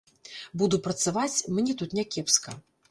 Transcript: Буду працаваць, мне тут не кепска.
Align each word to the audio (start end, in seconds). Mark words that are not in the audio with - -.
Буду 0.61 0.79
працаваць, 0.89 1.43
мне 1.59 1.79
тут 1.85 1.97
не 2.01 2.09
кепска. 2.17 2.61